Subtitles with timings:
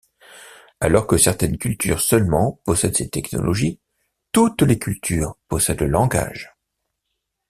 [0.79, 3.79] Alors que certaines cultures seulement possèdent ces technologies,
[4.31, 6.55] toutes les cultures possèdent le langage.